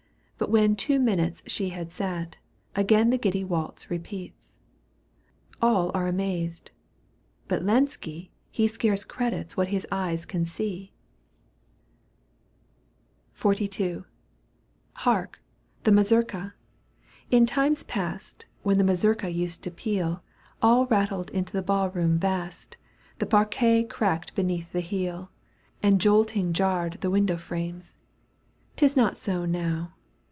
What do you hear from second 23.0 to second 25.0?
The parquet cracked beneath the